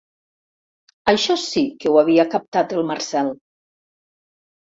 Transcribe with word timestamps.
Això 1.13 1.33
sí 1.41 1.61
que 1.83 1.91
ho 1.91 1.99
havia 2.01 2.25
captat 2.35 2.73
el 2.77 2.83
Marcel. 2.93 3.29